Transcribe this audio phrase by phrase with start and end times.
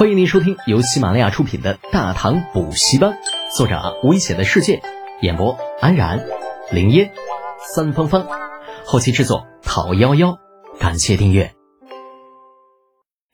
[0.00, 3.12] 欢迎您收听由喜马拉雅出品的《大唐补习班》，
[3.54, 4.80] 作者危险的世界，
[5.20, 6.24] 演播安然、
[6.72, 7.12] 林烟、
[7.74, 8.26] 三芳芳，
[8.86, 10.38] 后期制作讨幺幺，
[10.78, 11.52] 感谢订阅。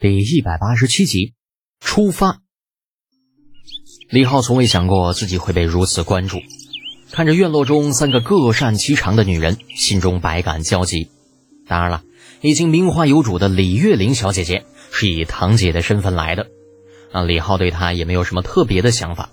[0.00, 1.34] 第一百八十七集，
[1.78, 2.40] 出发。
[4.10, 6.38] 李浩从未想过自己会被如此关注，
[7.12, 11.12] 看着院落中三个各擅其长的女人，心中百感交集。
[11.68, 12.02] 当然了，
[12.40, 14.66] 已经名花有主的李月玲小姐姐。
[14.92, 16.46] 是以堂姐的身份来的，
[17.12, 19.30] 啊，李浩对她也没有什么特别的想法，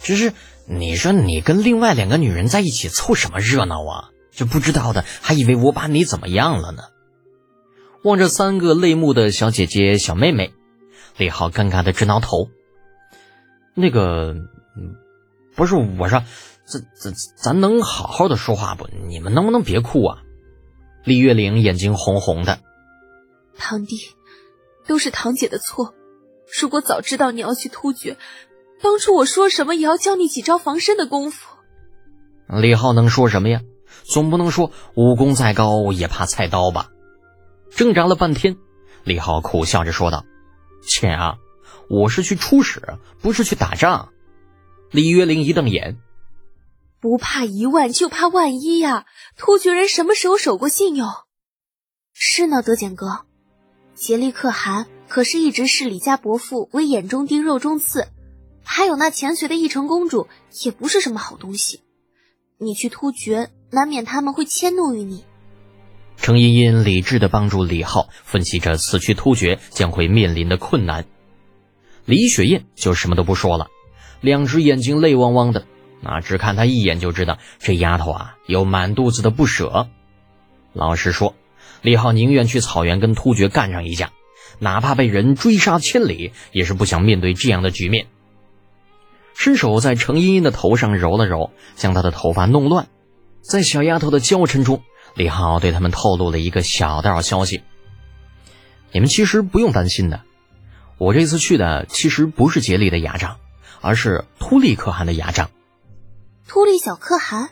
[0.00, 0.32] 只是
[0.66, 4.10] 你说你跟另外两个女人在一起凑什么热闹啊？
[4.32, 6.82] 这不知道的还以为我把你怎么样了呢。
[8.02, 10.52] 望着三个泪目的小姐姐、小妹妹，
[11.16, 12.48] 李浩尴尬的直挠头。
[13.74, 14.34] 那个，
[15.54, 16.24] 不是我说，
[16.66, 18.88] 咱咱咱能好好的说话不？
[19.06, 20.18] 你们能不能别哭啊？
[21.04, 22.58] 李月玲眼睛红红的，
[23.56, 23.96] 堂弟。
[24.86, 25.94] 都是堂姐的错，
[26.60, 28.16] 如果早知道你要去突厥，
[28.82, 31.56] 当初我说什么也要教你几招防身的功夫。
[32.48, 33.60] 李浩能说什么呀？
[34.04, 36.90] 总不能说武功再高也怕菜刀吧？
[37.70, 38.56] 挣扎了半天，
[39.02, 40.24] 李浩苦笑着说道
[40.86, 41.36] ：“姐啊，
[41.88, 42.82] 我是去出使，
[43.22, 44.10] 不是去打仗。”
[44.92, 45.96] 李月玲一瞪眼
[47.00, 49.06] ：“不怕一万就怕万一呀！
[49.36, 51.08] 突厥人什么时候守过信用？
[52.12, 53.24] 是呢，德简哥。”
[53.96, 58.08] 竭力可汗可是一直视李家伯父为眼中钉、肉中刺，
[58.64, 60.26] 还有那前随的义成公主
[60.64, 61.82] 也不是什么好东西。
[62.58, 65.22] 你去突厥，难免他们会迁怒于你。
[66.16, 71.04] 程茵茵理智的帮助李浩分析着此去突厥将会面临的困难。
[72.06, 73.68] 李雪燕就什么都不说了，
[74.20, 75.64] 两只眼睛泪汪汪的，
[76.00, 79.86] 那只看她一眼就知道这丫头啊有满肚子的不舍。
[80.72, 81.36] 老实说。
[81.82, 84.10] 李浩宁愿去草原跟突厥干上一架，
[84.58, 88.06] 哪怕被人追杀千里，也是不想面对这样的局面。
[89.34, 92.88] 伸手在程茵茵的头上揉了揉，将她的头发弄乱。
[93.42, 94.82] 在小丫头的娇嗔中，
[95.14, 97.62] 李浩对他们透露了一个小道消息：
[98.92, 100.22] 你们其实不用担心的，
[100.98, 103.36] 我这次去的其实不是杰力的牙帐，
[103.80, 105.50] 而是突利可汗的牙帐。
[106.46, 107.50] 突利小可汗，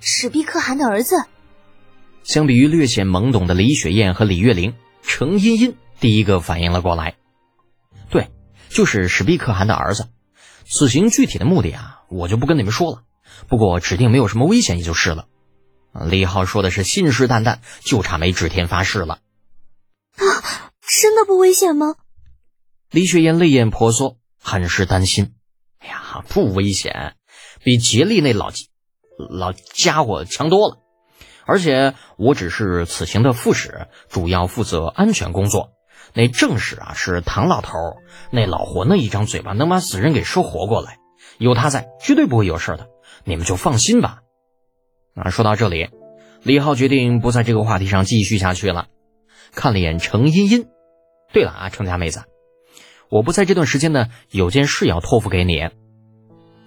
[0.00, 1.16] 史毕可汗的儿子。
[2.22, 7.16] 相比于略显懵懂的李雪燕和李月玲，程茵茵第一个反应了过来。
[8.10, 8.30] 对，
[8.68, 10.08] 就是史毕可汗的儿子。
[10.64, 13.02] 此行具体的目的啊，我就不跟你们说了。
[13.48, 15.26] 不过指定没有什么危险，也就是了。
[16.06, 19.20] 李浩说的是信誓旦旦，就差没指天发誓了。
[20.16, 21.96] 啊，真的不危险吗？
[22.90, 25.34] 李雪岩泪眼婆娑，很是担心。
[25.78, 27.16] 哎呀，不危险，
[27.62, 28.50] 比杰利那老
[29.30, 30.78] 老家伙强多了。
[31.46, 35.72] 而且我只是此行的副使，主要负责安全工作。
[36.18, 37.78] 那正史啊是唐老头，
[38.32, 40.98] 那老活那一张嘴巴能把死人给说活过来，
[41.38, 42.88] 有他在绝对不会有事的，
[43.22, 44.22] 你们就放心吧。
[45.14, 45.90] 啊，说到这里，
[46.42, 48.88] 李浩决定不在这个话题上继续下去了，
[49.54, 50.66] 看了眼程茵茵。
[51.32, 52.24] 对了啊，程家妹子，
[53.10, 55.68] 我不在这段时间呢，有件事要托付给你。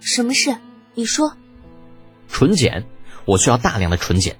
[0.00, 0.56] 什么事？
[0.94, 1.36] 你说。
[2.26, 2.84] 纯碱，
[3.26, 4.36] 我需要大量的纯碱。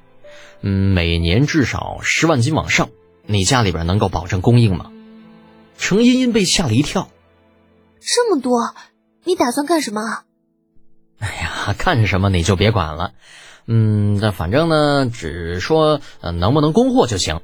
[0.63, 2.89] 嗯，每年至少十万斤往上，
[3.27, 4.91] 你家里边能够保证供应吗？
[5.77, 7.09] 程茵茵被吓了一跳，
[8.01, 8.75] 这么多，
[9.25, 10.25] 你打算干什么？
[11.19, 13.13] 哎呀，干什么你就别管了。
[13.67, 17.41] 嗯，那反正呢，只说呃能不能供货就行。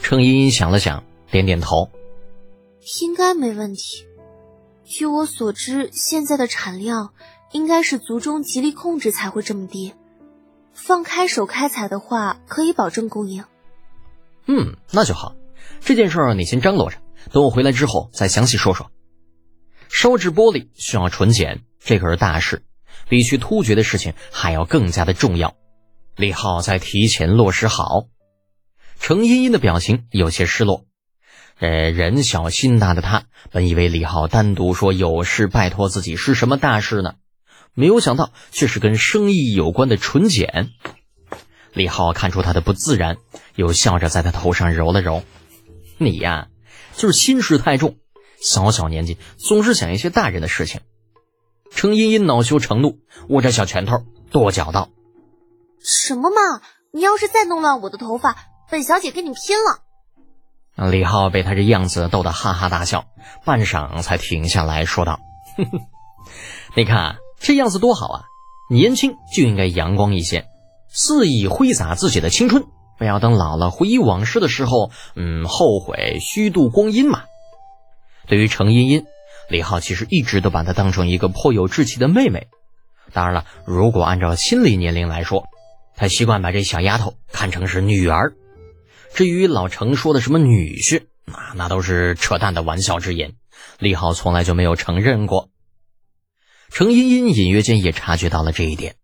[0.00, 1.90] 程茵茵想了想，点点头，
[3.00, 4.06] 应该没问题。
[4.84, 7.14] 据我所知，现在的产量
[7.52, 9.94] 应该是族中极力控制才会这么低。
[10.72, 13.44] 放开手开采的话，可以保证供应。
[14.46, 15.34] 嗯，那就好。
[15.80, 16.98] 这件事儿你先张罗着，
[17.30, 18.90] 等我回来之后再详细说说。
[19.88, 22.64] 烧制玻璃需要纯碱，这可是大事，
[23.08, 25.54] 比去突厥的事情还要更加的重要。
[26.16, 28.06] 李浩在提前落实好。
[28.98, 30.86] 程茵茵的表情有些失落。
[31.58, 37.14] 呃，人小心大的他，本以为李浩单独说有事拜托自己是什么大事呢？
[37.74, 40.70] 没有想到，却是跟生意有关的纯碱。
[41.72, 43.16] 李浩看出他的不自然，
[43.54, 45.22] 又笑着在他头上揉了揉
[45.98, 46.48] ：“你呀，
[46.96, 47.96] 就是心事太重，
[48.40, 50.80] 小小年纪总是想一些大人的事情。”
[51.74, 52.98] 程茵茵恼羞成怒，
[53.28, 54.90] 握着小拳头跺脚道
[55.82, 56.62] ：“什么嘛！
[56.92, 58.36] 你要是再弄乱我的头发，
[58.70, 59.82] 本小姐跟你拼了！”
[60.90, 63.06] 李浩被他这样子逗得哈哈大笑，
[63.44, 65.20] 半晌才停下来说道
[65.56, 65.80] ：“哼哼，
[66.76, 68.22] 你看。”这样子多好啊！
[68.70, 70.46] 年轻就应该阳光一些，
[70.88, 72.66] 肆意挥洒自己的青春，
[72.98, 77.24] 不要等老了回忆往事的时候，嗯，后悔虚度光阴嘛。
[78.26, 79.04] 对于程茵茵，
[79.48, 82.48] 李浩其实一直都把她当成一个颇有志气的妹妹。
[83.12, 85.44] 当然了，如果按照心理年龄来说，
[85.94, 88.32] 他习惯把这小丫头看成是女儿。
[89.12, 93.34] 至于老程说的什么女婿，那那都是扯淡的玩笑之言。
[93.78, 95.50] 李浩从来就没有承认过。
[96.70, 98.96] 程茵茵隐约间也察觉到了这一点，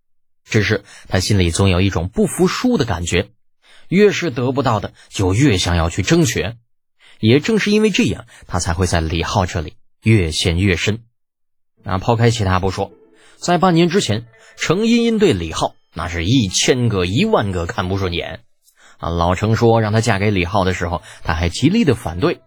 [0.44, 3.28] 只是她心里总有一种不服输的感觉，
[3.88, 6.54] 越是得不到的，就越想要去争取。
[7.20, 11.00] 也正是因为这样，她才会在李浩这里越陷越深。
[11.82, 12.92] 那抛开其他不说，
[13.36, 14.26] 在半年之前，
[14.56, 18.40] 程茵茵对李浩那是一千个一万个看不顺眼。
[18.98, 22.40] 啊，老程说让她嫁给李浩的时候，她还极力的反对。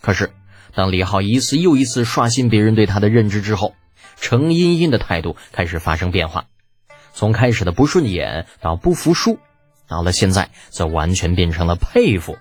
[0.00, 0.30] 可是，
[0.74, 3.74] 当李浩一次又一次刷新别人对他的认知之后，
[4.20, 6.46] 程茵茵的态度开始发生变化，
[7.12, 9.38] 从开始的不顺眼到不服输，
[9.90, 12.38] 到了现在则完全变成了佩服。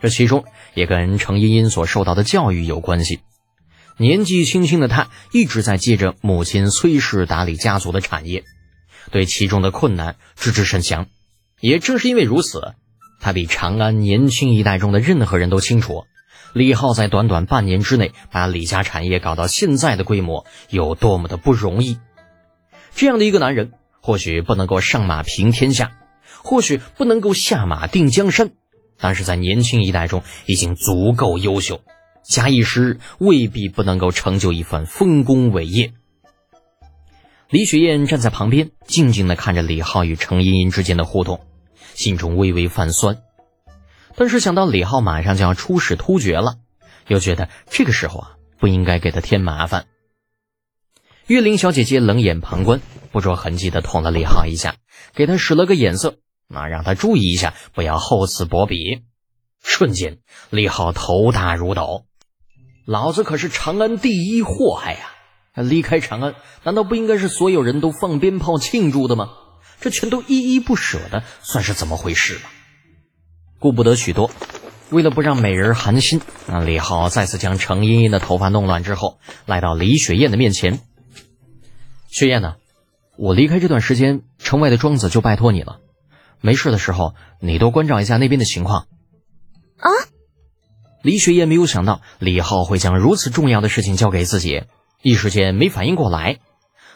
[0.00, 3.20] 这其中也跟程茵茵所受到的教育有关系。
[3.96, 8.44] 年纪轻轻的她一直在借着母亲崔氏打理家族的产业，
[9.10, 11.06] 对其中的困难知之甚详。
[11.60, 12.74] 也正是因为如此，
[13.20, 16.04] 他比长安年轻一代中的任何人都清楚，
[16.54, 21.98] 李浩在短短半年之内把李家产业搞到现在的规模有多么的不容易。
[22.94, 25.92] 这样的一个男人，或许不能够上马平天下，
[26.42, 28.50] 或许不能够下马定江山，
[28.98, 31.82] 但是在年轻一代中已经足够优秀，
[32.22, 35.92] 假以时日，未必不能够成就一番丰功伟业。
[37.48, 41.40] 李雪燕站在旁边，静静地看着李浩与程茵茵之间的互动。
[41.94, 43.18] 心中微微泛酸，
[44.16, 46.54] 但是想到李浩马上就要出使突厥了，
[47.08, 49.84] 又觉得这个时候啊不应该给他添麻烦。
[51.26, 52.80] 月玲小姐姐冷眼旁观，
[53.12, 54.76] 不着痕迹的捅了李浩一下，
[55.14, 56.16] 给他使了个眼色，
[56.52, 59.02] 那让他注意一下，不要厚此薄彼。
[59.62, 60.18] 瞬间，
[60.50, 62.06] 李浩头大如斗，
[62.84, 65.00] 老子可是长安第一祸害呀！
[65.54, 69.30] 离开长安，难道不应该是所有人都放鞭炮庆祝的吗？
[69.80, 72.40] 这全都依依不舍的，算是怎么回事了？
[73.60, 74.30] 顾不得许多，
[74.90, 80.80] 为了不让美人寒心，那李浩再次将程茵茵的头发弄乱之后，来到李雪燕的面前。
[82.08, 82.56] 雪燕呢？
[83.16, 85.78] 我离开这段时间，城外的庄子就拜托你了。
[86.40, 88.86] 没事的时候，你多关照一下那边的情况。
[89.78, 89.88] 啊！
[91.02, 94.64] 李雪燕没有想到李浩会将如此重要的事情交给自己，
[95.00, 96.38] 一时间没反应过来，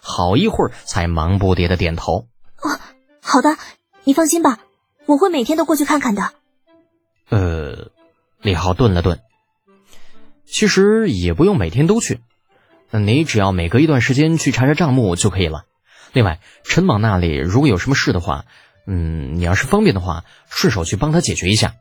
[0.03, 2.27] 好一会儿才忙不迭的点头。
[2.61, 2.79] 哦，
[3.23, 3.57] 好的，
[4.05, 4.59] 你放心吧，
[5.07, 6.35] 我会每天都过去看看的。
[7.31, 7.91] 呃，
[8.43, 9.21] 李浩顿了顿，
[10.45, 12.21] 其实也不用每天都去，
[12.91, 15.65] 你只要每隔一段时间去查查账目就可以了。
[16.13, 18.45] 另外，陈莽那里如果有什么事的话，
[18.87, 21.75] 嗯，你要是方便的话，顺手去帮他解决一下。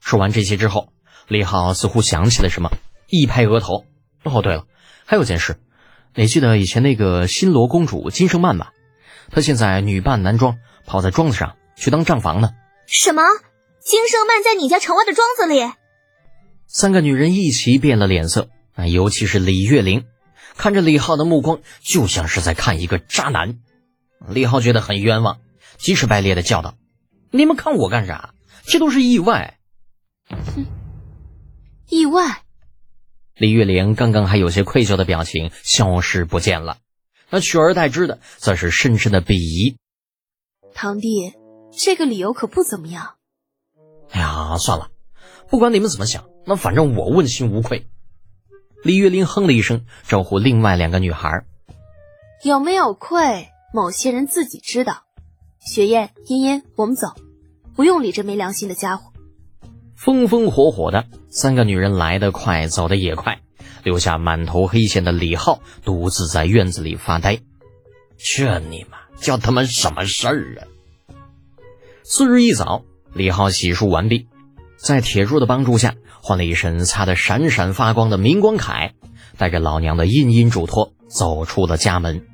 [0.00, 0.92] 说完这些之后，
[1.28, 2.70] 李浩似乎想起了什么，
[3.08, 3.84] 一拍额头。
[4.24, 4.66] 哦，对了，
[5.04, 5.58] 还有件事，
[6.14, 8.72] 你记得以前那个新罗公主金圣曼吧？
[9.30, 12.50] 她现在女扮男装，跑在庄子上去当账房呢。
[12.86, 13.22] 什么？
[13.80, 15.72] 金圣曼在你家城外的庄子里？
[16.68, 20.04] 三个女人一齐变了脸色，啊，尤其是李月玲，
[20.56, 23.58] 看着李浩的目光就像是在看一个渣男。
[24.28, 25.40] 李浩觉得很冤枉，
[25.78, 26.74] 急赤白咧的叫道
[27.30, 28.34] ：“你们看我干啥？
[28.64, 29.58] 这都是意外。”
[30.28, 30.66] 哼，
[31.88, 32.42] 意外。
[33.34, 36.78] 李月玲刚刚还有些愧疚的表情消失不见了。
[37.30, 39.76] 那取而代之的，则是深深的鄙夷。
[40.74, 41.32] 堂弟，
[41.76, 43.14] 这个理由可不怎么样。
[44.10, 44.90] 哎呀，算了，
[45.48, 47.86] 不管你们怎么想，那反正我问心无愧。
[48.84, 51.46] 李月玲哼了一声，招呼另外两个女孩
[52.44, 53.48] ：“有没有愧？
[53.72, 55.04] 某些人自己知道。”
[55.64, 57.08] 雪燕、茵茵，我们走，
[57.76, 59.12] 不用理这没良心的家伙。
[59.94, 63.38] 风风火火的三个女人来得快，走得也快。
[63.84, 67.38] 留下满头黑线的李浩独自在院子里发呆，
[68.18, 70.66] 这你妈叫他妈什么事儿啊！
[72.02, 74.26] 次日一早，李浩洗漱完毕，
[74.76, 78.92] 在铁柱的帮助下换了一身擦得闪闪发光的明光铠，
[79.36, 82.26] 带着老娘的殷殷嘱托走出了家门。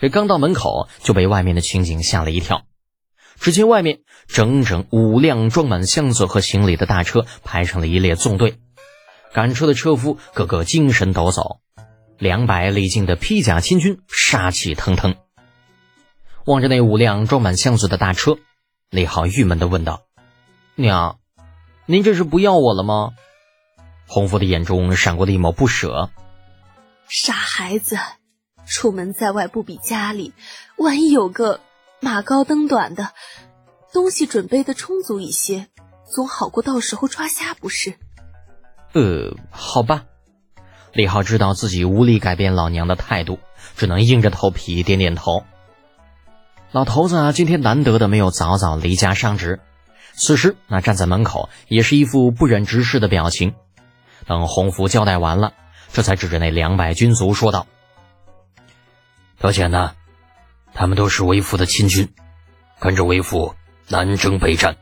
[0.00, 2.62] 这刚到门口就被外面的情景吓了一跳，
[3.38, 8.58] 只见外面整整五辆装满箱子和行李的大车排成了一列纵队。
[9.32, 11.58] 赶车的车夫个个精神抖擞，
[12.18, 15.16] 两百里境的披甲亲军杀气腾腾。
[16.46, 18.38] 望着那五辆装满箱子的大车，
[18.88, 20.02] 李浩郁闷地问道
[20.74, 21.18] ：“娘，
[21.86, 23.10] 您这是不要我了吗？”
[24.08, 26.10] 洪福的眼中闪过了一抹不舍。
[27.06, 27.96] 傻孩子，
[28.70, 30.32] 出门在外不比家里，
[30.76, 31.58] 万一有个
[32.00, 33.10] 马高灯短的，
[33.92, 35.66] 东西准备的充足一些，
[36.08, 37.94] 总好过到时候抓瞎不是？
[38.94, 40.04] 呃，好吧。
[40.92, 43.40] 李浩知道自己无力改变老娘的态度，
[43.76, 45.42] 只能硬着头皮点点头。
[46.70, 49.58] 老头子啊，今天难得的没有早早离家上职，
[50.14, 53.54] 此时那站在门口也是一副不忍直视的表情。
[54.26, 55.54] 等洪福交代完了，
[55.92, 57.66] 这才指着那两百军卒说道
[59.40, 59.94] ：“德简呐，
[60.74, 62.14] 他们都是为父的亲军，
[62.78, 63.54] 跟着为父
[63.88, 64.76] 南征北战。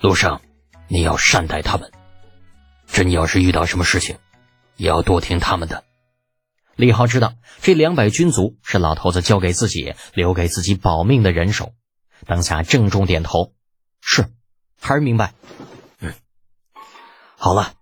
[0.00, 0.42] 路上
[0.86, 1.90] 你要善待他们，
[2.86, 4.18] 真要是遇到什么事情。”
[4.76, 5.84] 也要多听他们的。
[6.74, 7.32] 李浩知道
[7.62, 11.72] 这两百军卒是老头子交给自己、留给自己保命的人手，
[12.26, 13.54] 当下郑重点头
[14.02, 14.26] ：“是，
[14.78, 15.32] 孩儿明白。”
[16.00, 16.12] 嗯，
[17.38, 17.72] 好了，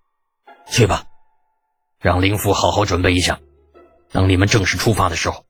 [0.70, 1.06] 去吧，
[1.98, 3.40] 让灵父好好准备一下，
[4.14, 5.44] 等你们正式出发的时候，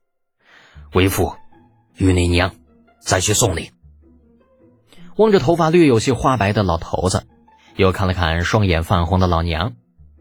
[0.95, 1.35] 为父
[1.99, 2.57] 与你娘
[2.99, 3.73] 再去送你。
[5.17, 7.27] 望着头发略有些花白的老头子，
[7.77, 9.75] 又看了看双眼泛红的老娘。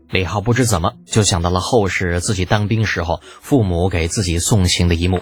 [0.09, 5.21] 李浩不知怎么就想到了后世自己当兵时候父母给自己送行的一幕，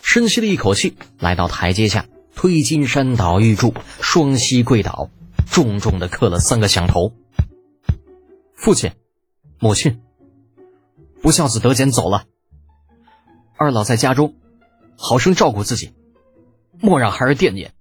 [0.00, 5.10] 深吸了一口气，来到台阶下，推金山倒玉柱，双膝跪倒，
[5.50, 7.12] 重重的磕了三个响头。
[8.54, 8.92] 父亲，
[9.58, 10.00] 母亲，
[11.20, 12.26] 不孝子德简走了，
[13.62, 14.36] 二老在家中，
[14.96, 15.92] 好生照顾自己，
[16.80, 17.74] 莫让孩儿惦念。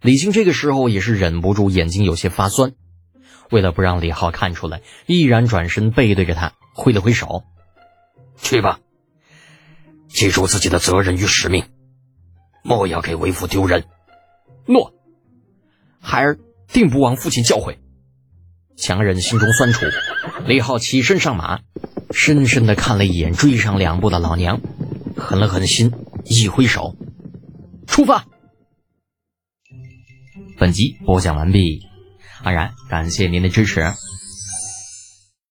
[0.00, 2.72] 李靖这个时候也是忍不住眼睛有些发酸。
[3.50, 7.44] 为了不让李浩看出来，毅然转身背对着他，挥了挥手
[8.40, 8.80] ：“去吧，
[10.08, 11.66] 记住自己的责任与使命，
[12.62, 13.84] 莫要给为父丢人。”
[14.64, 14.94] 诺，
[16.00, 17.76] 孩儿定不忘父亲教诲。
[18.78, 19.84] 强忍心中酸楚，
[20.46, 21.60] 李浩起身上马，
[22.14, 24.60] 深深的看了一眼追上两步的老娘，
[25.16, 25.92] 狠了狠心，
[26.24, 26.96] 一挥手
[27.88, 28.24] ：“出发。”
[30.56, 31.82] 本集播讲完毕。
[32.44, 33.92] 安然，感谢您的支持。